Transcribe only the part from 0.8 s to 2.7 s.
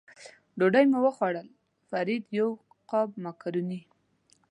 مو وخوړل، فرید یو